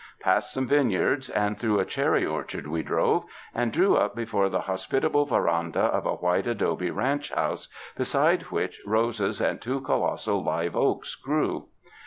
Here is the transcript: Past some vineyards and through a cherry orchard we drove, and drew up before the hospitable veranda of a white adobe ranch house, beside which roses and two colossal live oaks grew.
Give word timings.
Past 0.19 0.51
some 0.51 0.65
vineyards 0.67 1.29
and 1.29 1.59
through 1.59 1.77
a 1.77 1.85
cherry 1.85 2.25
orchard 2.25 2.65
we 2.65 2.81
drove, 2.81 3.23
and 3.53 3.71
drew 3.71 3.95
up 3.95 4.15
before 4.15 4.49
the 4.49 4.61
hospitable 4.61 5.27
veranda 5.27 5.79
of 5.79 6.07
a 6.07 6.15
white 6.15 6.47
adobe 6.47 6.89
ranch 6.89 7.31
house, 7.31 7.67
beside 7.95 8.41
which 8.49 8.81
roses 8.83 9.39
and 9.39 9.61
two 9.61 9.79
colossal 9.81 10.43
live 10.43 10.75
oaks 10.75 11.13
grew. 11.13 11.67